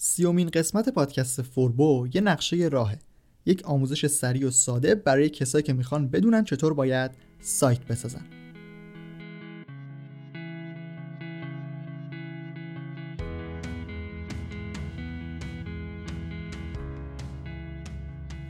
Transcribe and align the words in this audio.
سیومین 0.00 0.48
قسمت 0.48 0.88
پادکست 0.88 1.42
فوربو 1.42 2.08
یه 2.14 2.20
نقشه 2.20 2.56
راهه. 2.56 2.98
یک 3.46 3.64
آموزش 3.64 4.06
سریع 4.06 4.46
و 4.48 4.50
ساده 4.50 4.94
برای 4.94 5.28
کسایی 5.28 5.62
که 5.62 5.72
می‌خوان 5.72 6.08
بدونن 6.08 6.44
چطور 6.44 6.74
باید 6.74 7.10
سایت 7.40 7.84
بسازن. 7.84 8.24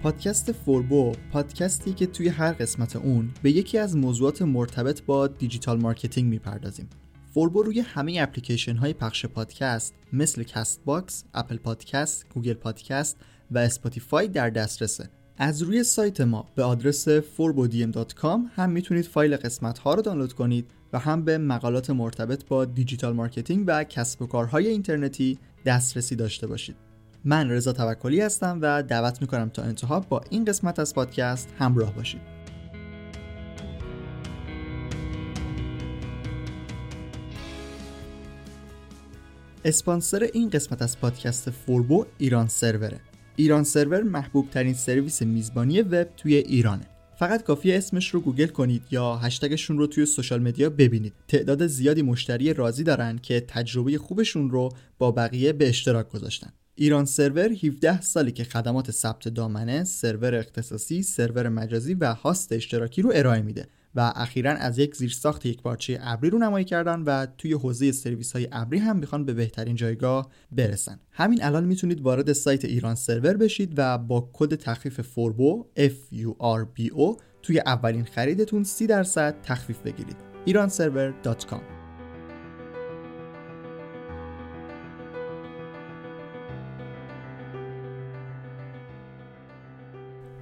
پادکست 0.03 0.53
فوربو 0.53 1.13
پادکستی 1.33 1.93
که 1.93 2.07
توی 2.07 2.29
هر 2.29 2.53
قسمت 2.53 2.97
اون 2.97 3.31
به 3.43 3.51
یکی 3.51 3.79
از 3.79 3.97
موضوعات 3.97 4.43
مرتبط 4.43 5.03
با 5.03 5.27
digital 5.27 5.81
marketing 5.81 6.31
می‌پردازیم. 6.31 6.89
فوربو 7.35 7.63
روی 7.63 7.81
همه 7.81 8.19
اپلیکیشن 8.21 8.77
های 8.77 8.93
پخش 8.93 9.27
پادکست 9.27 9.95
مثل 10.13 10.43
Castbox، 10.43 11.25
Apple 11.35 11.57
Podcast، 11.57 12.27
Google 12.35 12.55
Podcast 12.55 13.17
و 13.51 13.59
Spotify 13.59 14.29
در 14.29 14.51
دسترسه. 14.51 15.09
از 15.39 15.63
روی 15.63 15.85
سایت 15.85 16.21
ما 16.21 16.49
به 16.55 16.65
آدرس 16.65 17.09
forbodiem.com 17.09 18.39
هم 18.57 18.71
می‌تونید 18.71 19.05
فایل 19.05 19.37
قسمت 19.37 19.79
ها 19.79 19.95
رو 19.95 20.03
دانلود 20.03 20.33
کنید 20.33 20.71
و 20.93 20.99
هم 20.99 21.25
به 21.25 21.39
مقالات 21.39 21.91
مرتبط 21.91 22.45
با 22.45 22.65
digital 22.65 23.13
marketing 23.13 23.65
و 23.67 23.85
کسب 23.85 24.23
و 24.23 24.27
کارهای 24.27 24.67
اینترنتی 24.67 25.39
دسترسی 25.67 26.17
داشته 26.17 26.47
باشید. 26.47 26.77
من 27.25 27.51
رضا 27.51 27.73
توکلی 27.73 28.21
هستم 28.21 28.59
و 28.63 28.83
دعوت 28.83 29.21
می‌کنم 29.21 29.49
تا 29.49 29.63
انتها 29.63 30.01
با 30.01 30.21
این 30.31 30.45
قسمت 30.45 30.79
از 30.79 30.95
پادکست 30.95 31.49
همراه 31.59 31.95
باشید. 31.95 32.38
اسپانسر 39.69 40.29
این 40.33 40.51
قسمت 40.51 40.83
از 40.83 41.01
پادکست 41.01 41.51
فوربو 41.51 42.07
ایران 42.19 42.49
سروره 42.49 43.01
ایران 43.37 43.65
سرور 43.65 44.03
محبوب 44.03 44.51
ترین 44.51 44.75
سرویس 44.75 45.23
میزبانی 45.23 45.83
وب 45.83 46.09
توی 46.17 46.35
ایرانه. 46.35 46.87
فقط 47.19 47.43
کافی 47.43 47.73
اسمش 47.73 48.09
رو 48.09 48.21
گوگل 48.21 48.47
کنید 48.47 48.83
یا 48.91 49.17
هشتگشون 49.17 49.79
رو 49.79 49.87
توی 49.87 50.07
social 50.07 50.43
media 50.43 50.71
ببینید. 50.71 51.13
تعداد 51.29 51.67
زیادی 51.67 52.03
مشتری 52.03 52.55
راضی 52.55 52.85
دارن 52.85 53.19
که 53.19 53.41
تجربه 53.41 53.99
خوبشون 53.99 54.51
رو 54.51 54.69
با 54.99 55.11
بقیه 55.11 55.53
به 55.53 55.69
اشتراک 55.69 56.09
گذاشتن. 56.09 56.53
ایران 56.75 57.05
سرور 57.05 57.53
17 57.53 58.01
سالی 58.01 58.33
که 58.33 58.45
خدمات 58.45 58.91
ثبت 58.91 59.29
دامنه، 59.29 59.85
سرور 59.85 60.35
اختصاصی، 60.35 61.03
سرور 61.03 61.49
مجازی 61.49 61.95
و 61.95 62.15
هاست 62.15 62.53
اشتراکی 62.53 63.03
رو 63.03 63.13
ارائه 63.15 63.43
میده. 63.43 63.67
و 63.99 64.13
اخیرا 64.17 64.51
از 64.51 64.79
یک 64.79 64.97
زیرساخت 64.97 65.47
یک 65.47 65.63
پارچه 65.63 65.99
ابری 66.03 66.31
رو 66.31 66.39
نمایی 66.39 66.65
کردن 66.65 67.03
و 67.03 67.27
توی 67.39 67.53
حوزه 67.53 67.93
سرویس 67.93 68.33
های 68.33 68.49
ابری 68.53 68.79
هم 68.79 68.97
می‌خوان 68.97 69.25
به 69.25 69.35
بهترین 69.35 69.77
جایگاه 69.77 70.31
برسن. 70.53 71.01
همین 71.11 71.45
الان 71.45 71.65
می‌تونید 71.65 72.01
وارد 72.01 72.33
سایت 72.33 72.65
ایران 72.65 72.95
سرور 72.95 73.37
بشید 73.37 73.73
و 73.77 73.99
با 73.99 74.31
کد 74.33 74.55
تخفیف 74.55 75.01
فوربو 75.01 75.67
F 75.77 76.15
U 76.15 76.29
R 76.43 76.81
B 76.81 76.91
O 76.91 77.23
توی 77.43 77.61
اولین 77.67 78.05
خریدتون 78.05 78.65
30 78.65 78.87
درصد 78.87 79.35
تخفیف 79.43 79.79
بگیرید. 79.79 80.17
iranserver.com 80.47 81.61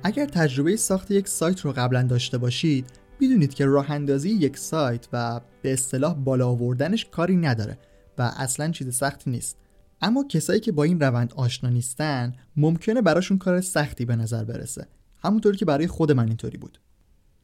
اگر 0.02 0.26
تجربه 0.26 0.76
ساخت 0.76 1.10
یک 1.10 1.28
سایت 1.28 1.60
رو 1.60 1.72
قبلا 1.72 2.02
داشته 2.02 2.38
باشید 2.38 3.05
می‌دونید 3.20 3.54
که 3.54 3.66
راه 3.66 3.90
اندازی 3.90 4.30
یک 4.30 4.58
سایت 4.58 5.08
و 5.12 5.40
به 5.62 5.72
اصطلاح 5.72 6.14
بالا 6.14 6.48
آوردنش 6.48 7.04
کاری 7.04 7.36
نداره 7.36 7.78
و 8.18 8.22
اصلا 8.36 8.70
چیز 8.70 8.96
سختی 8.96 9.30
نیست. 9.30 9.56
اما 10.00 10.24
کسایی 10.24 10.60
که 10.60 10.72
با 10.72 10.82
این 10.82 11.00
روند 11.00 11.32
آشنا 11.34 11.70
نیستن 11.70 12.34
ممکنه 12.56 13.02
براشون 13.02 13.38
کار 13.38 13.60
سختی 13.60 14.04
به 14.04 14.16
نظر 14.16 14.44
برسه. 14.44 14.86
همونطوری 15.18 15.56
که 15.56 15.64
برای 15.64 15.86
خود 15.86 16.12
من 16.12 16.26
اینطوری 16.26 16.58
بود. 16.58 16.80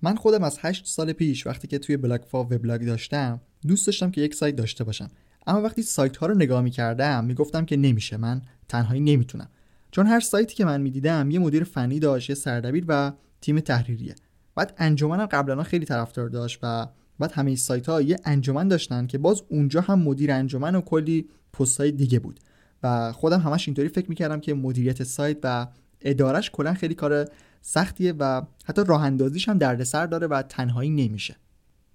من 0.03 0.17
خودم 0.17 0.45
از 0.45 0.59
8 0.61 0.87
سال 0.87 1.13
پیش 1.13 1.47
وقتی 1.47 1.69
که 1.69 1.79
توی 1.79 1.97
بلاگفا 1.97 2.45
وبلاگ 2.45 2.87
داشتم 2.87 3.41
دوست 3.67 3.87
داشتم 3.87 4.11
که 4.11 4.21
یک 4.21 4.35
سایت 4.35 4.57
داشته 4.57 4.85
باشم. 4.85 5.11
اما 5.47 5.63
وقتی 5.63 5.83
سایت 5.83 6.17
ها 6.17 6.27
رو 6.27 6.35
نگاه 6.35 6.63
می‌کردم 6.63 7.25
می‌گفتم 7.25 7.65
که 7.65 7.77
نمیشه 7.77 8.17
من 8.17 8.43
تنهایی 8.69 9.01
نمی‌تونم. 9.01 9.49
چون 9.91 10.07
هر 10.07 10.21
سایتی 10.21 10.55
که 10.55 10.65
من 10.65 10.81
می‌دیدم 10.81 11.31
یه 11.31 11.39
مدیر 11.39 11.65
فنی 11.65 11.99
داشت 11.99 12.31
یه 12.31 12.35
سردبیر 12.35 12.85
و 12.89 13.13
تیم 13.41 13.61
تحریریه. 13.61 14.15
بعد 14.55 14.75
انجمنم 14.79 15.27
قبلا 15.27 15.63
خیلی 15.63 15.85
طرفدار 15.85 16.29
داشت 16.29 16.59
و 16.63 16.87
بعد 17.19 17.33
همه 17.33 17.57
سایت 17.57 17.89
ها 17.89 18.03
یه 18.03 18.19
انجمن 18.25 18.69
داشتن 18.69 19.07
که 19.07 19.19
باز 19.19 19.43
اونجا 19.49 19.81
هم 19.81 19.99
مدیر 19.99 20.33
انجمن 20.33 20.75
و 20.75 20.81
کلی 20.81 21.29
پست 21.53 21.81
های 21.81 21.93
دیگه 21.93 22.19
بود. 22.19 22.41
و 22.83 23.13
خودم 23.13 23.41
همش 23.41 23.69
اینطوری 23.69 23.89
فکر 23.89 24.09
می‌کردم 24.09 24.41
که 24.41 24.55
مدیریت 24.55 25.03
سایت 25.03 25.37
و 25.43 25.67
ادارش 26.01 26.51
کلا 26.51 26.75
خیلی 26.75 26.95
کار 26.95 27.29
سختیه 27.61 28.13
و 28.13 28.43
حتی 28.65 28.83
راه 28.87 29.03
اندازیش 29.03 29.49
هم 29.49 29.59
دردسر 29.59 30.07
داره 30.07 30.27
و 30.27 30.43
تنهایی 30.43 30.91
نمیشه. 30.91 31.37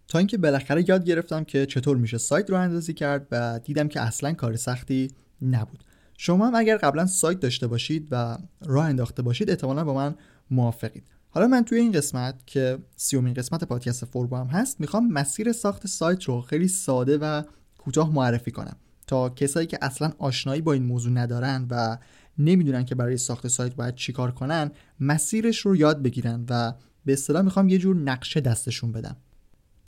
تا 0.08 0.18
اینکه 0.18 0.38
بالاخره 0.38 0.90
یاد 0.90 1.06
گرفتم 1.06 1.44
که 1.44 1.66
چطور 1.66 1.98
میشه 1.98 2.18
سایت 2.18 2.50
راه 2.50 2.62
اندازی 2.62 2.94
کرد 2.94 3.28
و 3.32 3.60
دیدم 3.64 3.88
که 3.88 4.02
اصلا 4.02 4.34
کار 4.34 4.56
سختی 4.56 5.12
نبود. 5.42 5.84
شما 6.18 6.48
هم 6.48 6.56
اگر 6.56 6.78
قبلا 6.78 7.06
سایت 7.06 7.40
داشته 7.40 7.68
باشید 7.68 8.08
و 8.12 8.38
راه 8.66 8.86
انداخته 8.86 9.22
باشید 9.22 9.50
احتمالا 9.50 9.84
با 9.84 9.94
من 9.94 10.16
موافقید. 10.52 11.04
حالا 11.38 11.48
من 11.48 11.64
توی 11.64 11.80
این 11.80 11.92
قسمت 11.92 12.48
که 12.48 12.78
سیومین 12.96 13.34
قسمت 13.34 13.64
پادکست 13.64 14.06
فوربا 14.06 14.40
هم 14.40 14.48
هست 14.48 14.82
می‌خوام 14.82 15.08
مسیر 15.08 15.52
ساخت 15.52 15.88
سایت 15.88 16.24
رو 16.24 16.42
خیلی 16.42 16.68
ساده 16.68 17.18
و 17.18 17.44
کوتاه 17.78 18.14
معرفی 18.14 18.52
کنم 18.52 18.76
تا 19.08 19.30
کسایی 19.30 19.68
که 19.68 19.78
اصلا 19.82 20.12
آشنایی 20.18 20.62
با 20.62 20.74
این 20.74 20.84
موضوع 20.84 21.12
ندارن 21.12 21.68
و 21.70 21.98
نمی‌دونن 22.38 22.86
که 22.86 22.96
برای 22.96 23.18
ساخت 23.18 23.48
سایت 23.48 23.76
باید 23.76 23.96
چیکار 23.96 24.32
کنن 24.32 24.72
مسیرش 25.00 25.60
رو 25.60 25.76
یاد 25.76 26.02
بگیرن 26.02 26.46
و 26.50 26.74
به 27.06 27.14
اصطلاح 27.14 27.42
می‌خوام 27.42 27.70
یه 27.70 27.78
جور 27.78 27.96
نقشه 27.96 28.40
دستشون 28.40 28.92
بدم. 28.92 29.18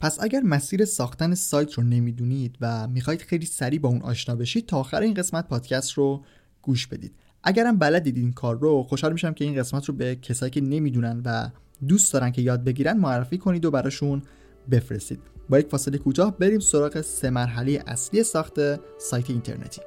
پس 0.00 0.18
اگر 0.20 0.40
مسیر 0.40 0.84
ساختن 0.84 1.34
سایت 1.34 1.72
رو 1.72 1.82
نمی‌دونید 1.82 2.56
و 2.60 2.88
می‌خواید 2.88 3.20
خیلی 3.20 3.46
سریع 3.46 3.80
با 3.80 3.88
اون 3.88 4.02
آشنا 4.02 4.36
بشید 4.36 4.66
تا 4.66 4.78
آخر 4.78 5.00
این 5.00 5.14
قسمت 5.14 5.48
پادکست 5.48 5.92
رو 5.92 6.24
گوش 6.62 6.86
بدید. 6.86 7.14
اگرم 7.44 7.78
بلدید 7.78 8.16
این 8.16 8.32
کار 8.32 8.58
رو 8.58 8.82
خوشحال 8.82 9.12
میشم 9.12 9.32
که 9.32 9.44
این 9.44 9.58
قسمت 9.58 9.84
رو 9.84 9.94
به 9.94 10.16
کسایی 10.16 10.50
که 10.50 10.60
نمی‌دونن 10.60 11.22
و 11.24 11.50
دوست 11.88 12.12
دارن 12.12 12.30
که 12.30 12.42
یاد 12.42 12.64
بگیرن 12.64 12.96
معرفی 12.96 13.38
کنید 13.38 13.64
و 13.64 13.70
براشون 13.70 14.22
بفرستید. 14.70 15.20
با 15.48 15.58
یک 15.58 15.68
فاصله 15.68 15.98
کوتاه 15.98 16.38
بریم 16.38 16.60
سراغ 16.60 17.00
سه 17.00 17.30
مرحله 17.30 17.82
اصلی 17.86 18.22
ساخت 18.22 18.54
سایت 18.98 19.30
اینترنتی. 19.30 19.80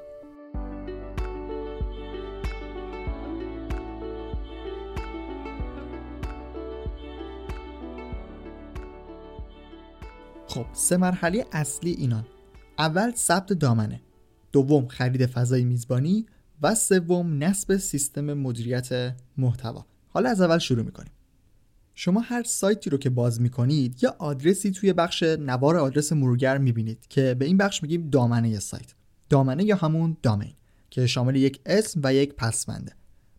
خب 10.48 10.66
سه 10.74 10.98
مرحله 10.98 11.46
اصلی 11.52 11.92
اینان. 11.92 12.26
اول 12.80 13.12
ثبت 13.12 13.54
دامنه. 13.54 14.02
دوم 14.52 14.88
خرید 14.88 15.26
فضای 15.26 15.64
میزبانی. 15.64 16.26
و 16.64 16.76
سوم 16.76 17.44
نصب 17.44 17.78
سیستم 17.78 18.34
مدیریت 18.34 19.16
محتوا. 19.38 19.86
حالا 20.10 20.30
از 20.30 20.42
اول 20.42 20.58
شروع 20.58 20.86
می‌کنیم. 20.86 21.12
شما 21.96 22.20
هر 22.20 22.44
سایتی 22.44 22.90
رو 22.90 22.98
که 22.98 23.10
باز 23.10 23.42
می‌کنید 23.42 24.04
یا 24.04 24.16
آدرسی 24.20 24.72
توی 24.72 24.94
بخش 24.94 25.24
نوار 25.24 25.78
آدرس 25.78 26.14
مرورگر 26.14 26.58
می‌بینید 26.58 27.08
که 27.08 27.36
به 27.40 27.46
این 27.46 27.58
بخش 27.58 27.84
میگیم 27.84 28.10
دامنه 28.10 28.60
سایت. 28.60 28.94
دامنه 29.30 29.64
یا 29.64 29.76
همون 29.76 30.18
domain 30.22 30.54
که 30.90 31.08
شامل 31.08 31.36
یک 31.36 31.62
اسم 31.66 32.00
و 32.04 32.14
یک 32.14 32.34
پسونده. 32.34 32.92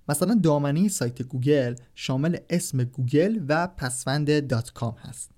مثلا 0.09 0.35
دامنه 0.43 0.89
سایت 0.89 1.23
گوگل 1.23 1.75
شامل 1.95 2.37
اسم 2.51 2.85
گوگل 2.85 3.41
و 3.49 3.67
پسوند 3.67 4.47
dot 4.47 4.73
com 4.73 4.97
هست. 4.99 5.31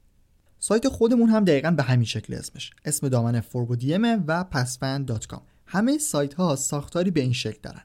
سایت 0.58 0.88
خودمون 0.88 1.28
هم 1.28 1.44
دقیقا 1.44 1.70
به 1.70 1.82
همین 1.82 2.04
شکل 2.04 2.34
اسمش. 2.34 2.70
اسم 2.84 3.08
دامنه 3.08 3.40
فوربودیمه 3.40 4.16
و 4.26 4.44
پسوند 4.44 5.06
dot 5.06 5.26
com. 5.26 5.42
همه 5.66 5.98
سایت 5.98 6.34
ها 6.34 6.56
ساختاری 6.56 7.10
به 7.10 7.20
این 7.20 7.32
شکل 7.32 7.58
دارن. 7.62 7.82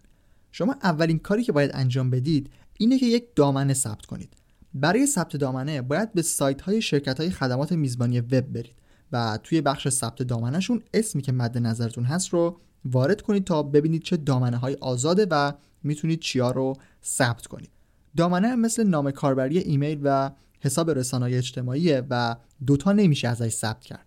شما 0.52 0.76
اولین 0.84 1.20
کاری 1.20 1.44
که 1.44 1.52
باید 1.52 1.72
انجام 1.74 2.10
بدید 2.10 2.50
اینه 2.78 3.00
که 3.00 3.06
یک 3.06 3.26
دامنه 3.36 3.74
ثبت 3.74 4.06
کنید. 4.06 4.34
برای 4.74 5.06
ثبت 5.06 5.38
دامنه 5.38 5.82
باید 5.82 6.14
به 6.14 6.22
سایت 6.22 6.62
های 6.62 6.82
شرکت 6.82 7.20
های 7.20 7.30
خدمات 7.30 7.72
میزبانی 7.72 8.20
وب 8.20 8.42
برید 8.42 8.76
و 9.12 9.40
توی 9.44 9.62
بخش 9.62 9.90
ثبت 9.90 10.24
دامنهشون 10.24 10.84
اسمی 10.94 11.22
که 11.22 11.32
مد 11.32 11.58
نظرتون 11.58 12.04
هست 12.04 12.30
رو 12.30 12.60
وارد 12.86 13.22
کنید 13.22 13.44
تا 13.44 13.64
ببینید 13.64 14.04
چه 14.04 14.18
دامنه 14.18 14.58
های 14.58 14.78
آزاده 14.82 15.28
و 15.32 15.54
می‌تونید 15.84 16.20
چیا 16.20 16.52
رو 16.52 16.74
ثبت 17.04 17.48
کنید. 17.48 17.70
دامنه 18.18 18.56
مثل 18.56 18.84
نام 18.84 19.12
کاربری 19.12 19.58
ایمیل 19.58 20.00
و 20.04 20.32
حساب 20.60 20.92
رسانه 20.92 21.26
اجتماعی 21.26 21.94
و 21.94 22.36
دوتا 22.66 22.92
نمیشه 22.92 23.28
ازش 23.28 23.50
ثبت 23.50 23.82
کرد. 23.82 24.06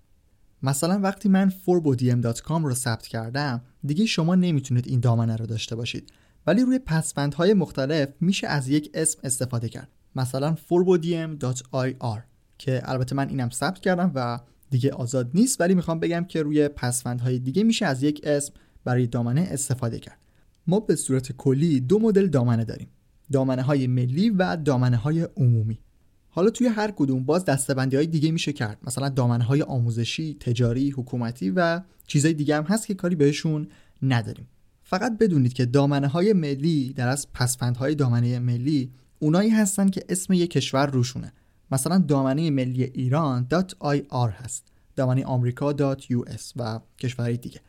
مثلا 0.63 1.01
وقتی 1.01 1.29
من 1.29 1.51
forbodiem.com 1.51 2.63
رو 2.63 2.75
ثبت 2.75 3.07
کردم 3.07 3.63
دیگه 3.85 4.07
شما 4.07 4.35
نمی‌تونید 4.35 4.89
این 4.89 5.01
دامنه 5.01 5.37
رو 5.37 5.47
داشته 5.47 5.77
باشید. 5.77 6.13
ولی 6.47 6.63
روی 6.63 6.79
پسوندهای 6.79 7.55
مختلف 7.55 8.09
میشه 8.21 8.47
از 8.47 8.69
یک 8.69 8.91
اسم 8.95 9.21
استفاده 9.25 9.69
کرد. 9.69 9.89
مثلا 10.17 10.57
forbodiem.ir 10.71 12.21
که 12.59 12.83
البته 12.85 13.15
من 13.15 13.29
اینم 13.29 13.51
ثبت 13.51 13.81
کردم 13.81 14.13
و 14.15 14.41
دیگه 14.71 14.91
آزاد 14.91 15.31
نیست 15.35 15.61
ولی 15.61 15.75
می‌خوام 15.75 16.01
بگم 16.01 16.25
که 16.25 16.43
روی 16.43 16.69
پسوندهای 16.69 17.39
دیگه 17.39 17.63
میشه 17.63 17.87
از 17.87 18.03
یک 18.03 18.21
اسم 18.25 18.53
برای 18.85 19.07
دامنه 19.07 19.49
استفاده 19.51 19.99
کرد. 19.99 20.19
ما 20.67 20.81
به 20.81 20.97
صورت 20.97 21.33
کلی 21.33 21.81
دو 21.81 21.99
مدل 21.99 22.27
دامنه 22.27 22.65
داریم. 22.65 22.89
دامنه 23.33 23.63
های 23.63 23.87
ملی 23.87 24.31
و 24.31 24.57
دامنه 24.57 24.97
های 24.97 25.29
عمومی. 25.37 25.79
حالا 26.35 26.51
توی 26.51 26.67
هر 26.67 26.91
کدوم 26.91 27.25
باز 27.25 27.45
دستبندی 27.45 27.97
های 27.97 28.07
دیگه 28.07 28.31
میشه 28.31 28.53
کرد. 28.53 28.79
مثلا 28.87 29.09
دامنه 29.09 29.45
های 29.45 29.63
آموزشی، 29.63 30.37
تجاری، 30.41 30.91
حکومتی 30.91 31.51
و 31.51 31.81
چیزای 32.07 32.33
دیگه 32.33 32.57
هم 32.57 32.63
هست 32.63 32.87
که 32.87 32.95
کاری 32.95 33.17
بهشون 33.17 33.69
نداریم. 34.03 34.49
فقط 34.83 35.19
بدونید 35.19 35.53
که 35.53 35.67
دامنه 35.67 36.09
های 36.09 36.33
ملی 36.33 36.93
در 36.93 37.09
از 37.09 37.33
پسفندهای 37.33 37.95
دامنه 37.95 38.39
ملی 38.39 38.91
اونایی 39.19 39.51
هستن 39.51 39.89
که 39.89 40.05
اسم 40.09 40.33
یک 40.33 40.51
کشور 40.51 40.87
روشونه. 40.87 41.33
مثلا 41.71 41.99
دامنه 41.99 42.51
ملی 42.51 42.85
ایران 42.85 43.47
.ir 43.83 44.31
هست. 44.43 44.65
دامنه 44.97 45.25
آمریکا 45.25 45.73
.us 45.73 46.53
و 46.57 46.81
کشورهای 46.99 47.37
دیگه. 47.37 47.61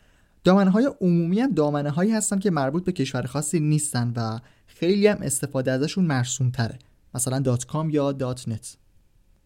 دامنه 0.43 0.69
های 0.69 0.89
عمومی 1.01 1.39
هم 1.39 1.51
دامنه 1.51 1.89
هایی 1.89 2.11
هستن 2.11 2.39
که 2.39 2.51
مربوط 2.51 2.85
به 2.85 2.91
کشور 2.91 3.21
خاصی 3.21 3.59
نیستن 3.59 4.13
و 4.15 4.39
خیلی 4.67 5.07
هم 5.07 5.17
استفاده 5.21 5.71
ازشون 5.71 6.05
مرسوم 6.05 6.51
تره 6.51 6.79
مثلا 7.15 7.57
.com 7.57 7.93
یا 7.93 8.35
.net 8.35 8.77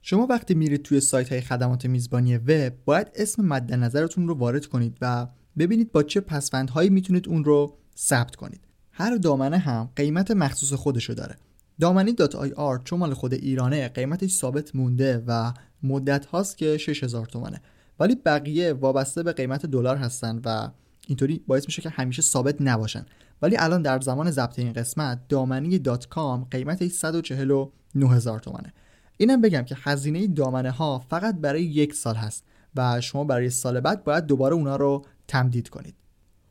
شما 0.02 0.26
وقتی 0.26 0.54
میرید 0.54 0.82
توی 0.82 1.00
سایت 1.00 1.30
های 1.30 1.42
خدمات 1.42 1.86
میزبانی 1.86 2.38
وب 2.38 2.74
باید 2.86 3.08
اسم 3.16 3.46
مد 3.46 3.74
نظرتون 3.74 4.28
رو 4.28 4.34
وارد 4.34 4.66
کنید 4.66 4.98
و 5.02 5.28
ببینید 5.58 5.92
با 5.92 6.04
چه 6.04 6.20
پسوندهایی 6.20 6.90
می‌تونید 6.90 7.30
اون 7.30 7.44
رو 7.44 7.78
ثبت 7.98 8.36
کنید. 8.36 8.62
هر 8.92 9.16
دامنه 9.16 9.58
هم 9.58 9.90
قیمت 9.96 10.32
مخصوص 10.32 10.74
خودشو 10.74 11.14
داره. 11.14 11.36
دامنی 11.80 12.16
.ir 12.16 12.84
چون 12.84 13.00
مال 13.00 13.14
خود 13.14 13.34
ایرانه 13.34 13.88
قیمتش 13.88 14.32
ثابت 14.32 14.76
مونده 14.76 15.24
و 15.28 15.54
مدت 15.84 16.26
هاست 16.26 16.58
که 16.58 16.78
6000 16.78 17.26
تومنه 17.26 17.62
ولی 18.00 18.16
بقیه 18.16 18.74
وابسته 18.74 19.24
به 19.24 19.34
قیمت 19.34 19.66
دلار 19.66 19.98
هستن 19.98 20.42
و 20.46 20.70
اینطوری 21.08 21.44
باعث 21.48 21.66
میشه 21.66 21.82
که 21.82 21.90
همیشه 21.90 22.22
ثابت 22.22 22.56
نباشن. 22.60 23.06
ولی 23.42 23.58
الان 23.58 23.82
در 23.82 24.00
زمان 24.00 24.32
ضبط 24.32 24.60
این 24.60 24.74
قسمت 24.74 25.28
دامنی 25.30 25.80
دات 25.80 26.08
کام 26.08 26.48
قیمتش 26.52 26.92
149 26.92 28.10
هزار 28.10 28.40
تومنه. 28.40 28.74
اینم 29.18 29.42
بگم 29.42 29.62
که 29.62 29.76
هزینه 29.80 30.28
دامنه 30.28 30.72
ها 30.72 31.00
فقط 31.10 31.36
برای 31.36 31.64
یک 31.64 31.94
سال 31.94 32.16
هست 32.16 32.44
و 32.76 33.02
شما 33.02 33.24
برای 33.24 33.50
سال 33.50 33.80
بعد 33.80 34.04
باید 34.04 34.26
دوباره 34.26 34.56
اونا 34.56 34.76
رو 34.76 35.06
تمدید 35.28 35.70
کنید. 35.70 35.96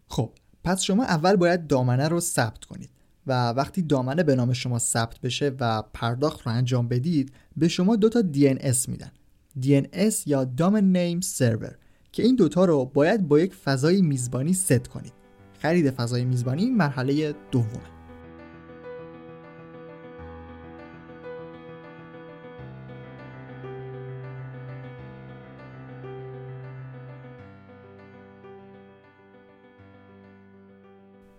خب 0.09 0.31
پس 0.65 0.83
شما 0.83 1.05
اول 1.05 1.37
باید 1.37 1.67
دامنه 1.67 2.09
رو 2.09 2.21
ثبت 2.21 2.65
کنید 2.65 2.91
و 3.27 3.51
وقتی 3.51 3.83
دامنه 3.83 4.23
به 4.23 4.35
نام 4.35 4.53
شما 4.53 4.79
ثبت 4.79 5.21
بشه 5.21 5.53
و 5.61 5.83
پرداخت 5.83 6.41
رو 6.47 6.53
انجام 6.53 6.89
بدید 6.89 7.33
به 7.57 7.69
شما 7.69 7.97
دو 7.97 8.09
تا 8.09 8.23
DNS 8.33 8.89
میدن. 8.89 9.11
DNS 9.63 10.15
یا 10.27 10.51
Domain 10.59 10.95
Name 10.97 11.27
Server 11.39 11.75
که 12.13 12.23
این 12.23 12.37
دوتا 12.37 12.65
رو 12.65 12.85
باید 12.85 13.29
با 13.29 13.41
یک 13.41 13.55
فضای 13.55 14.03
میزبانی 14.03 14.53
ست 14.53 14.89
کنید. 14.89 15.18
خرید 15.59 15.91
فضای 15.91 16.25
میزبانی 16.25 16.71
مرحله 16.71 17.35
دومه. 17.51 17.99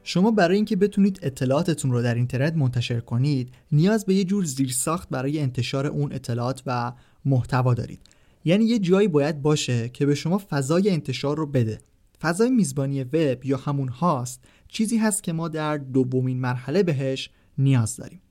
شما 0.10 0.32
برای 0.32 0.56
اینکه 0.56 0.76
بتونید 0.76 1.20
اطلاعاتتون 1.22 1.92
رو 1.92 2.02
در 2.02 2.16
اینترنت 2.16 2.56
منتشر 2.56 3.00
کنید 3.00 3.54
نیاز 3.72 4.06
به 4.06 4.16
یه 4.16 4.24
جور 4.24 4.44
زیرساخت 4.44 5.10
برای 5.10 5.40
انتشار 5.40 5.88
اون 5.88 6.14
اطلاعات 6.14 6.64
و 6.66 6.92
محتوا 7.26 7.74
دارید. 7.74 8.00
یعنی 8.46 8.66
یه 8.66 8.80
جایی 8.80 9.08
باید 9.08 9.42
باشه 9.42 9.90
که 9.90 10.06
به 10.06 10.16
شما 10.16 10.42
فضای 10.50 10.90
انتشار 10.90 11.38
رو 11.38 11.46
بده. 11.46 11.80
فضای 12.22 12.50
میزبانی 12.50 13.04
وب 13.04 13.46
یا 13.46 13.58
همون 13.58 13.88
هاست 13.88 14.44
چیزی 14.68 14.98
هست 14.98 15.24
که 15.24 15.34
ما 15.34 15.48
در 15.48 15.78
دومین 15.78 16.40
مرحله 16.40 16.84
بهش 16.84 17.30
نیاز 17.58 17.96
داریم. 17.96 18.22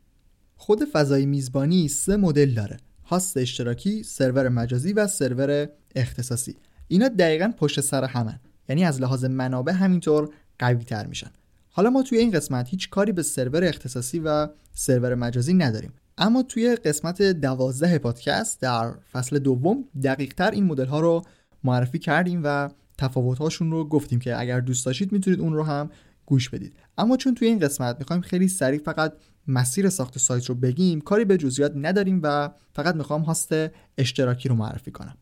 خود 0.56 0.84
فضای 0.84 1.26
میزبانی 1.26 1.88
سه 1.88 2.16
مدل 2.16 2.54
داره 2.54 2.76
هاست 3.04 3.36
اشتراکی، 3.36 4.02
سرور 4.02 4.48
مجازی 4.48 4.92
و 4.92 5.06
سرور 5.06 5.68
اختصاصی. 5.96 6.56
اینا 6.88 7.08
دقیقا 7.08 7.52
پشت 7.58 7.80
سر 7.80 8.04
همن 8.04 8.40
یعنی 8.68 8.84
از 8.84 9.00
لحاظ 9.00 9.24
منابع 9.24 9.72
همینطور 9.72 10.30
قوی 10.58 10.84
تر 10.84 11.06
میشن. 11.06 11.30
حالا 11.70 11.90
ما 11.90 12.02
توی 12.02 12.18
این 12.18 12.30
قسمت 12.30 12.68
هیچ 12.68 12.90
کاری 12.90 13.12
به 13.12 13.22
سرور 13.22 13.64
اختصاصی 13.64 14.18
و 14.18 14.48
سرور 14.72 15.14
مجازی 15.14 15.54
نداریم. 15.54 15.92
اما 16.18 16.42
توی 16.42 16.76
قسمت 16.76 17.22
دوازده 17.22 17.98
پادکست 17.98 18.60
در 18.60 18.94
فصل 19.12 19.38
دوم 19.38 19.84
دقیق 20.02 20.34
تر 20.34 20.50
این 20.50 20.64
مدل 20.64 20.86
ها 20.86 21.00
رو 21.00 21.22
معرفی 21.64 21.98
کردیم 21.98 22.40
و 22.44 22.70
تفاوت 22.98 23.38
هاشون 23.38 23.70
رو 23.70 23.88
گفتیم 23.88 24.18
که 24.18 24.40
اگر 24.40 24.60
دوست 24.60 24.86
داشتید 24.86 25.12
می‌تونید 25.12 25.40
اون 25.40 25.52
رو 25.52 25.62
هم 25.62 25.90
گوش 26.26 26.48
بدید. 26.48 26.72
اما 26.98 27.16
چون 27.16 27.34
توی 27.34 27.48
این 27.48 27.58
قسمت 27.58 27.96
می‌خوایم 27.98 28.22
خیلی 28.22 28.48
سریع 28.48 28.80
فقط 28.80 29.12
مسیر 29.46 29.88
ساخت 29.88 30.18
سایت 30.18 30.46
رو 30.46 30.54
بگیم 30.54 31.00
کاری 31.00 31.24
به 31.24 31.36
جزئیات 31.36 31.72
نداریم 31.76 32.20
و 32.22 32.50
فقط 32.72 32.94
می‌خوام 32.94 33.22
هاست 33.22 33.54
اشتراکی 33.98 34.48
رو 34.48 34.54
معرفی 34.54 34.90
کنم. 34.90 35.16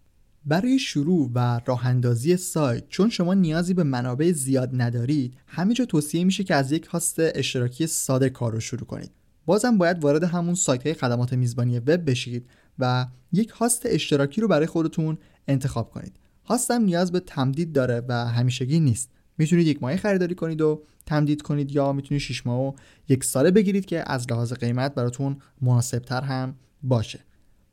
برای 0.45 0.79
شروع 0.79 1.31
و 1.35 1.61
راه 1.67 1.87
اندازی 1.87 2.37
سایت 2.37 2.89
چون 2.89 3.11
شما 3.11 3.35
نیازی 3.35 3.75
به 3.75 3.83
منابع 3.83 4.33
زیاد 4.33 4.71
ندارید 4.73 5.37
همینجا 5.47 5.85
توصیه 5.85 6.25
میشه 6.25 6.45
که 6.45 6.55
از 6.55 6.73
یک 6.73 6.85
هاست 6.85 7.17
اشتراکی 7.19 7.87
ساده 7.87 8.31
کار 8.31 8.53
رو 8.53 8.61
شروع 8.61 8.87
کنید. 8.87 9.11
بازم 9.47 9.79
باید 9.79 10.05
وارد 10.05 10.25
همون 10.25 10.55
سایت 10.55 10.83
های 10.83 10.95
خدمات 10.95 11.33
میزبانی 11.33 11.79
وب 11.79 12.11
بشید 12.11 12.47
و 12.79 13.07
یک 13.33 13.49
هاست 13.49 13.83
اشتراکی 13.85 14.41
رو 14.41 14.49
برای 14.49 14.67
خودتون 14.67 15.19
انتخاب 15.49 15.91
کنید. 15.91 16.19
هاست 16.47 16.71
هم 16.71 16.83
نیاز 16.83 17.13
به 17.13 17.21
تمدید 17.21 17.73
داره 17.73 18.03
و 18.09 18.27
همیشگی 18.27 18.81
نیست. 18.81 19.11
می‌تونید 19.39 19.67
یک 19.67 19.83
ماه 19.83 19.97
خریداری 19.97 20.35
کنید 20.35 20.61
و 20.61 20.83
تمدید 21.07 21.43
کنید 21.43 21.73
یا 21.73 21.93
می‌تونید 21.93 22.23
6 22.23 22.47
ماه 22.47 22.61
و 22.61 22.73
یک 23.09 23.25
ساله 23.25 23.51
بگیرید 23.51 23.85
که 23.85 24.13
از 24.13 24.31
لحاظ 24.31 24.53
قیمت 24.53 24.95
براتون 24.95 25.37
مناسبتر 25.61 26.21
هم 26.21 26.55
باشه. 26.83 27.21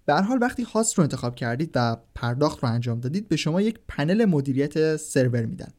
به 0.06 0.14
هر 0.14 0.22
حال 0.22 0.38
وقتی 0.42 0.64
هاست 0.64 0.98
رو 0.98 1.02
انتخاب 1.02 1.36
کردید 1.36 1.72
و 1.76 1.98
پرداخت 2.16 2.64
رو 2.64 2.70
انجام 2.70 3.00
دادید 3.00 3.30
به 3.30 3.36
شما 3.36 3.62
یک 3.62 3.80
پنل 3.88 4.26
مدیریت 4.26 4.98
سرور 4.98 5.46
میدن. 5.46 5.70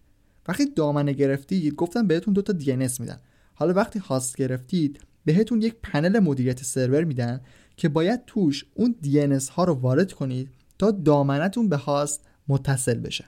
وقتی 0.49 0.67
دامنه 0.67 1.12
گرفتید 1.12 1.75
گفتم 1.75 2.06
بهتون 2.06 2.35
دو 2.35 2.43
تا 2.43 2.52
DNS 2.52 3.00
میدن. 3.00 3.20
حالا 3.55 3.75
وقتی 3.75 3.99
هاست 3.99 4.37
گرفتید 4.37 5.00
بهتون 5.25 5.62
یک 5.62 5.76
پنل 5.82 6.19
مدیریت 6.19 6.62
سرور 6.62 7.05
میدن 7.05 7.40
که 7.76 7.88
باید 7.88 8.25
توش 8.26 8.64
اون 8.75 8.97
DNS 9.05 9.49
ها 9.49 9.64
رو 9.64 9.75
وارد 9.75 10.12
کنید 10.12 10.49
تا 10.79 10.90
دامنتون 10.90 11.69
به 11.69 11.76
هاست 11.76 12.25
متصل 12.49 12.99
بشه. 12.99 13.25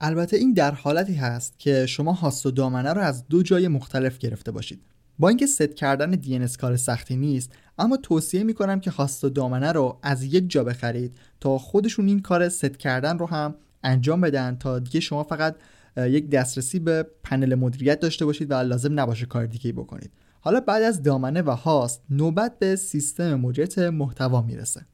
البته 0.00 0.36
این 0.36 0.52
در 0.52 0.70
حالتی 0.74 1.14
هست 1.14 1.58
که 1.58 1.86
شما 1.86 2.12
هاست 2.12 2.46
و 2.46 2.50
دامنه 2.50 2.92
رو 2.92 3.00
از 3.00 3.28
دو 3.28 3.42
جای 3.42 3.68
مختلف 3.68 4.18
گرفته 4.18 4.50
باشید. 4.50 4.80
با 5.18 5.28
اینکه 5.28 5.46
ست 5.46 5.74
کردن 5.74 6.14
DNS 6.22 6.56
کار 6.56 6.76
سختی 6.76 7.16
نیست 7.16 7.52
اما 7.78 7.96
توصیه 7.96 8.42
می‌کنم 8.42 8.80
که 8.80 8.90
هاست 8.90 9.24
و 9.24 9.28
دامنه 9.28 9.72
رو 9.72 9.98
از 10.02 10.24
یک 10.24 10.50
جا 10.50 10.64
بخرید 10.64 11.16
تا 11.40 11.58
خودشون 11.58 12.08
این 12.08 12.20
کار 12.20 12.48
ست 12.48 12.76
کردن 12.76 13.18
رو 13.18 13.26
هم 13.26 13.54
انجام 13.84 14.20
بدن 14.20 14.56
تا 14.56 14.78
دیگه 14.78 15.00
شما 15.00 15.22
فقط 15.22 15.56
یک 15.96 16.30
دسترسی 16.30 16.78
به 16.78 17.06
پنل 17.22 17.54
مدیریت 17.54 18.00
داشته 18.00 18.24
باشید 18.24 18.50
و 18.50 18.54
لازم 18.54 19.00
نباشه 19.00 19.26
کار 19.26 19.46
دیگه 19.46 19.72
بکنید. 19.72 20.10
حالا 20.40 20.60
بعد 20.60 20.82
از 20.82 21.02
دامنه 21.02 21.42
و 21.42 21.50
هاست 21.50 22.02
نوبت 22.10 22.58
به 22.58 22.76
سیستم 22.76 23.34
مدیریت 23.34 23.78
محتوا 23.78 24.42
می‌رسه. 24.42 24.86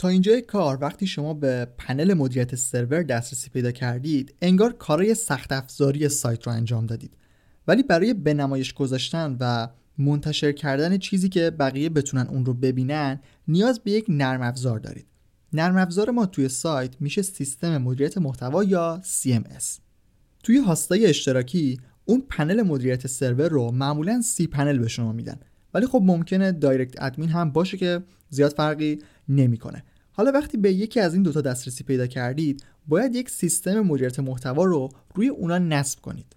تا 0.00 0.08
اینجای 0.08 0.42
کار 0.42 0.78
وقتی 0.80 1.06
شما 1.06 1.34
به 1.34 1.68
پنل 1.78 2.14
مدیریت 2.14 2.54
سرور 2.54 3.02
دسترسی 3.02 3.50
پیدا 3.50 3.70
کردید 3.70 4.34
انگار 4.42 4.72
کارای 4.72 5.14
سخت 5.14 5.52
افزاری 5.52 6.08
سایت 6.08 6.46
رو 6.46 6.52
انجام 6.52 6.86
دادید. 6.86 7.16
ولی 7.68 7.82
برای 7.82 8.14
به 8.14 8.34
نمایش 8.34 8.74
گذاشتن 8.74 9.36
و 9.40 9.68
منتشر 9.98 10.52
کردن 10.52 10.98
چیزی 10.98 11.28
که 11.28 11.50
بقیه 11.50 11.88
بتونن 11.88 12.26
اون 12.26 12.44
رو 12.44 12.54
ببینن 12.54 13.20
نیاز 13.48 13.80
به 13.80 13.90
یک 13.90 14.04
نرم 14.08 14.42
افزار 14.42 14.78
دارید. 14.78 15.06
نرم 15.52 15.76
افزار 15.76 16.10
ما 16.10 16.26
توی 16.26 16.48
سایت 16.48 17.00
میشه 17.00 17.22
سیستم 17.22 17.78
مدیریت 17.78 18.18
محتوا 18.18 18.64
یا 18.64 19.02
CMS 19.04 19.64
توی 20.42 20.58
هاستای 20.58 21.06
اشتراکی 21.06 21.80
اون 22.04 22.22
پنل 22.28 22.62
مدیریت 22.62 23.06
سرور 23.06 23.48
رو 23.48 23.70
معمولا 23.70 24.20
cPanel 24.22 24.78
به 24.78 24.88
شما 24.88 25.12
میدن. 25.12 25.40
ولی 25.74 25.86
خب 25.86 26.02
ممکنه 26.04 26.52
DirectAdmin 26.52 27.28
هم 27.28 27.50
باشه 27.50 27.76
که 27.76 28.02
زیاد 28.30 28.52
فرقی 28.52 28.98
نمی‌کنه. 29.28 29.84
حالا 30.20 30.32
وقتی 30.32 30.56
به 30.56 30.72
یکی 30.72 31.00
از 31.00 31.14
این 31.14 31.22
دوتا 31.22 31.40
دسترسی 31.40 31.84
پیدا 31.84 32.06
کردید 32.06 32.64
باید 32.86 33.14
یک 33.14 33.30
سیستم 33.30 33.80
مدیریت 33.80 34.20
محتوا 34.20 34.64
رو 34.64 34.88
روی 35.14 35.28
اونا 35.28 35.58
نصب 35.58 36.00
کنید. 36.00 36.36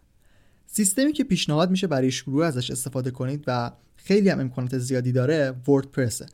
سیستمی 0.68 1.14
که 1.14 1.24
پیشنهاد 1.24 1.72
میشه 1.72 1.88
برای 1.88 2.12
شروع 2.12 2.46
ازش 2.46 2.72
استفاده 2.72 3.12
کنید 3.12 3.44
و 3.48 3.72
خیلی 3.96 4.30
هم 4.30 4.40
امکانات 4.40 4.78
زیادی 4.78 5.12
داره 5.12 5.54
وردپرسه 5.68 6.26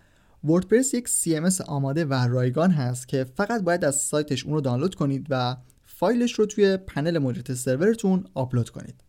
وردپرس 0.44 0.94
یک 0.94 1.08
CMS 1.08 1.62
آماده 1.62 2.06
و 2.06 2.14
رایگان 2.14 2.72
هست 2.72 3.08
که 3.08 3.26
فقط 3.36 3.62
باید 3.62 3.86
از 3.86 3.96
سایتش 3.96 4.46
اون 4.46 4.54
رو 4.54 4.62
دانلود 4.62 4.96
کنید 4.96 5.28
و 5.30 5.58
فایلش 5.86 6.34
رو 6.34 6.46
توی 6.46 6.78
پنل 6.78 7.18
مدیریت 7.18 7.54
سرورتون 7.54 8.26
آپلود 8.34 8.70
کنید. 8.70 9.04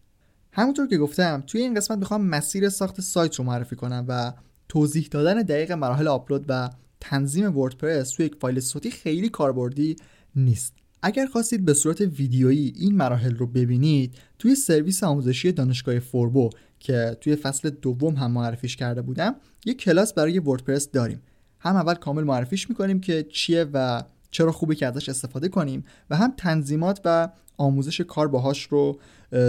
همونطور 0.52 0.86
که 0.86 0.98
گفتم 0.98 1.42
توی 1.46 1.60
این 1.60 1.74
قسمت 1.74 1.98
می‌خوام 1.98 2.24
مسیر 2.26 2.68
ساخت 2.68 3.00
سایت 3.00 3.34
رو 3.34 3.44
معرفی 3.44 3.76
کنم 3.76 4.04
و 4.08 4.32
توضیح 4.68 5.08
دادن 5.10 5.42
دقیق 5.42 5.72
مراحل 5.72 6.08
آپلود 6.08 6.44
و 6.48 6.70
تنظیم 7.00 7.58
وردپرس 7.58 8.10
توی 8.10 8.26
یک 8.26 8.34
فایل 8.40 8.60
صوتی 8.60 8.90
خیلی 8.90 9.28
کاربردی 9.28 9.96
نیست. 10.36 10.74
اگر 11.02 11.26
خواستید 11.26 11.64
به 11.64 11.74
صورت 11.74 12.00
ویدیویی 12.00 12.72
این 12.76 12.96
مراحل 12.96 13.36
رو 13.36 13.46
ببینید 13.46 14.14
توی 14.38 14.54
سرویس 14.54 15.04
آموزشی 15.04 15.52
دانشگاه 15.52 15.98
فوربو 15.98 16.50
که 16.78 17.16
توی 17.20 17.36
فصل 17.36 17.70
دوم 17.70 18.14
هم 18.14 18.30
معرفیش 18.30 18.76
کرده 18.76 19.02
بودم 19.02 19.34
یک 19.66 19.78
کلاس 19.78 20.14
برای 20.14 20.38
وردپرس 20.38 20.90
داریم. 20.90 21.22
هم 21.60 21.76
اول 21.76 21.94
کامل 21.94 22.24
معرفیش 22.24 22.70
می‌کنیم 22.70 23.00
که 23.00 23.26
چیه 23.32 23.66
و 23.72 24.02
چرا 24.30 24.52
خوبه 24.52 24.74
که 24.74 24.86
ازش 24.86 25.08
استفاده 25.08 25.48
کنیم 25.48 25.84
و 26.10 26.16
هم 26.16 26.34
تنظیمات 26.36 27.00
و 27.04 27.28
آموزش 27.56 28.00
کار 28.00 28.28
باهاش 28.28 28.62
رو 28.62 29.00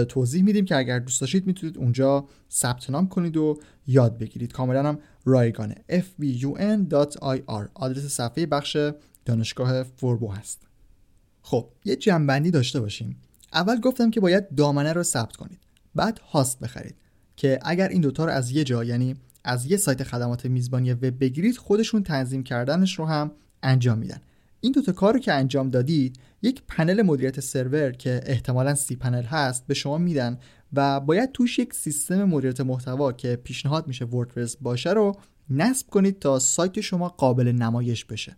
توضیح 0.08 0.42
میدیم 0.42 0.64
که 0.64 0.76
اگر 0.76 0.98
دوست 0.98 1.20
داشتید 1.20 1.46
می‌تونید 1.46 1.78
اونجا 1.78 2.28
ثبت 2.50 2.90
نام 2.90 3.08
کنید 3.08 3.36
و 3.36 3.58
یاد 3.86 4.18
بگیرید. 4.18 4.52
کاملا 4.52 4.88
هم 4.88 4.98
رایگانه 5.24 5.74
fbun.ir 5.88 7.68
آدرس 7.74 8.04
صفحه 8.04 8.46
بخش 8.46 8.76
دانشگاه 9.24 9.82
فوربو 9.82 10.32
هست. 10.32 10.66
خب 11.42 11.68
یه 11.84 11.96
جنبندی 11.96 12.50
داشته 12.50 12.80
باشیم. 12.80 13.16
اول 13.52 13.80
گفتم 13.80 14.10
که 14.10 14.20
باید 14.20 14.54
دامنه 14.54 14.92
رو 14.92 15.02
ثبت 15.02 15.36
کنید. 15.36 15.58
بعد 15.94 16.18
هاست 16.18 16.60
بخرید. 16.60 16.94
که 17.36 17.58
اگر 17.62 17.88
این 17.88 18.00
دوتا 18.00 18.24
رو 18.24 18.32
از 18.32 18.50
یه 18.50 18.64
جا 18.64 18.84
یعنی 18.84 19.16
از 19.44 19.66
یه 19.66 19.76
سایت 19.76 20.02
خدمات 20.02 20.46
میزبانی 20.46 20.92
وب 20.92 21.18
بگیرید 21.20 21.56
خودشون 21.56 22.02
تنظیم 22.02 22.42
کردنش 22.42 22.98
رو 22.98 23.06
هم 23.06 23.30
انجام 23.62 23.98
میدن. 23.98 24.20
این 24.60 24.72
دوتا 24.72 24.92
کار 24.92 25.14
رو 25.14 25.18
که 25.18 25.32
انجام 25.32 25.70
دادید 25.70 26.18
یک 26.42 26.62
پنل 26.68 27.02
مدیریت 27.02 27.40
سرور 27.40 27.92
که 27.92 28.20
احتمالا 28.26 28.74
سی 28.74 28.96
پنل 28.96 29.22
هست 29.22 29.66
به 29.66 29.74
شما 29.74 29.98
میدن 29.98 30.38
و 30.72 31.00
باید 31.00 31.32
توش 31.32 31.58
یک 31.58 31.74
سیستم 31.74 32.24
مدیریت 32.24 32.60
محتوا 32.60 33.12
که 33.12 33.36
پیشنهاد 33.36 33.86
میشه 33.86 34.04
وردپرس 34.04 34.56
باشه 34.56 34.90
رو 34.90 35.12
نصب 35.50 35.86
کنید 35.86 36.18
تا 36.18 36.38
سایت 36.38 36.80
شما 36.80 37.08
قابل 37.08 37.48
نمایش 37.48 38.04
بشه. 38.04 38.36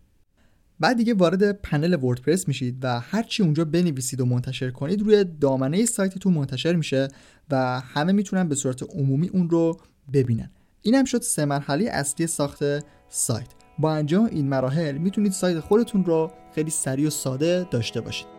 بعد 0.80 0.96
دیگه 0.96 1.14
وارد 1.14 1.52
پنل 1.52 1.94
وردپرس 2.02 2.48
میشید 2.48 2.78
و 2.82 3.00
هرچی 3.00 3.42
اونجا 3.42 3.64
بنویسید 3.64 4.20
و 4.20 4.26
منتشر 4.26 4.70
کنید 4.70 5.02
روی 5.02 5.24
دامنه 5.24 5.84
سایتتون 5.84 6.34
منتشر 6.34 6.72
میشه 6.72 7.08
و 7.50 7.80
همه 7.80 8.12
می‌تونن 8.12 8.48
به 8.48 8.54
صورت 8.54 8.82
عمومی 8.82 9.28
اون 9.28 9.50
رو 9.50 9.80
ببینن. 10.12 10.50
این 10.82 10.94
هم 10.94 11.04
شد 11.04 11.22
سه 11.22 11.44
مرحله 11.44 11.84
اصلی 11.84 12.26
ساخت 12.26 12.62
سایت. 13.08 13.48
با 13.78 13.92
انجام 13.92 14.24
این 14.24 14.48
مراحل 14.48 14.98
می‌تونید 14.98 15.32
سایت 15.32 15.60
خودتون 15.60 16.04
رو 16.04 16.30
خیلی 16.54 16.70
سریع 16.70 17.06
و 17.06 17.10
ساده 17.10 17.66
داشته 17.70 18.00
باشید. 18.00 18.33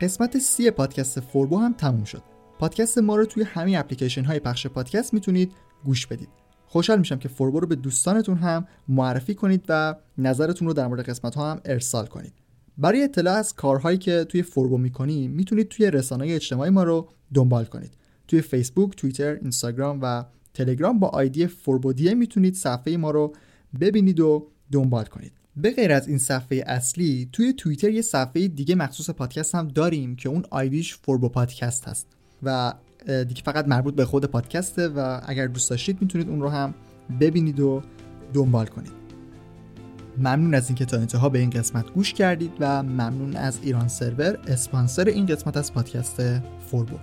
قسمت 0.00 0.38
سی 0.38 0.70
پادکست 0.70 1.20
فوربو 1.20 1.58
هم 1.58 1.72
تموم 1.72 2.04
شد. 2.04 2.22
پادکست 2.58 2.98
ما 2.98 3.16
رو 3.16 3.26
توی 3.26 3.42
همین 3.42 3.76
اپلیکیشن 3.76 4.24
های 4.24 4.38
پخش 4.38 4.66
پادکست 4.66 5.14
می‌تونید 5.14 5.52
گوش 5.84 6.06
بدید. 6.06 6.28
خوشحال 6.66 6.98
میشم 6.98 7.18
که 7.18 7.28
فوربو 7.28 7.60
رو 7.60 7.66
به 7.66 7.76
دوستانتون 7.76 8.36
هم 8.36 8.66
معرفی 8.88 9.34
کنید 9.34 9.64
و 9.68 9.96
نظرتون 10.18 10.68
رو 10.68 10.74
در 10.74 10.86
مورد 10.86 11.08
قسمت 11.08 11.34
ها 11.34 11.50
هم 11.50 11.60
ارسال 11.64 12.06
کنید. 12.06 12.32
برای 12.78 13.02
اطلاع 13.04 13.34
از 13.34 13.54
کارهایی 13.54 13.98
که 13.98 14.24
توی 14.24 14.42
فوربو 14.42 14.78
می‌کنیم 14.78 15.30
می‌تونید 15.30 15.68
توی 15.68 15.90
رسانه 15.90 16.26
اجتماعی 16.26 16.70
ما 16.70 16.82
رو 16.84 17.08
دنبال 17.34 17.64
کنید. 17.64 17.92
توی 18.28 18.40
فیسبوک، 18.40 18.96
توییتر، 18.96 19.34
اینستاگرام 19.34 19.98
و 20.02 20.24
تلگرام 20.54 20.98
با 20.98 21.08
آیدی 21.08 21.46
فوربودیه 21.46 22.14
می‌تونید 22.14 22.54
صفحه 22.54 22.96
ما 22.96 23.10
رو 23.10 23.34
ببینید 23.80 24.20
و 24.20 24.48
دنبال 24.72 25.04
کنید. 25.04 25.32
به 25.56 25.70
غیر 25.70 25.92
از 25.92 26.08
این 26.08 26.18
صفحه 26.18 26.64
اصلی 26.66 27.28
توی 27.32 27.52
توییتر 27.52 27.90
یه 27.90 28.02
صفحه 28.02 28.48
دیگه 28.48 28.74
مخصوص 28.74 29.10
پادکست 29.10 29.54
هم 29.54 29.68
داریم 29.68 30.16
که 30.16 30.28
اون 30.28 30.44
آیدیش 30.50 30.96
فوربو 30.96 31.28
پادکست 31.28 31.88
هست 31.88 32.06
و 32.42 32.74
دیگه 33.06 33.42
فقط 33.44 33.68
مربوط 33.68 33.94
به 33.94 34.04
خود 34.04 34.24
پادکسته 34.24 34.88
و 34.88 35.20
اگر 35.26 35.46
دوست 35.46 35.70
داشتید 35.70 36.02
می‌تونید 36.02 36.28
اون 36.28 36.40
رو 36.40 36.48
هم 36.48 36.74
ببینید 37.20 37.60
و 37.60 37.82
دنبال 38.34 38.66
کنید. 38.66 38.92
ممنون 40.18 40.54
از 40.54 40.68
اینکه 40.68 40.84
تا 40.84 40.96
انتها 40.96 41.28
به 41.28 41.38
این 41.38 41.50
قسمت 41.50 41.90
گوش 41.90 42.12
کردید 42.12 42.52
و 42.60 42.82
ممنون 42.82 43.36
از 43.36 43.58
ایران 43.62 43.88
سرور 43.88 44.38
اسپانسر 44.46 45.04
این 45.04 45.26
قسمت 45.26 45.56
از 45.56 45.72
پادکست 45.72 46.22
فوربو 46.70 46.96